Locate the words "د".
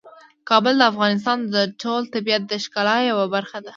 0.79-0.83, 1.53-1.55, 2.47-2.53